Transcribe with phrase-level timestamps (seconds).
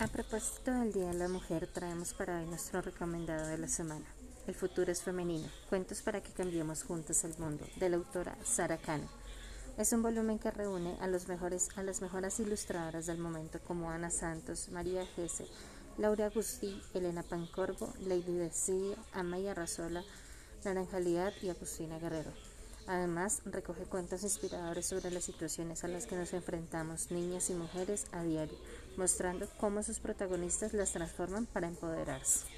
[0.00, 4.04] A propósito del Día de la Mujer, traemos para hoy nuestro recomendado de la semana.
[4.48, 5.48] El futuro es femenino.
[5.68, 9.08] Cuentos para que cambiemos juntas el mundo, de la autora Sara Cano.
[9.78, 13.88] Es un volumen que reúne a, los mejores, a las mejores ilustradoras del momento como
[13.88, 15.46] Ana Santos, María Gese,
[15.96, 20.02] Laura Agustí, Elena Pancorbo, Lady Decidia, Amaya Razola,
[20.64, 20.98] Naranja
[21.40, 22.32] y Agustina Guerrero.
[22.86, 28.06] Además, recoge cuentos inspiradores sobre las situaciones a las que nos enfrentamos niñas y mujeres
[28.12, 28.58] a diario,
[28.96, 32.54] mostrando cómo sus protagonistas las transforman para empoderarse.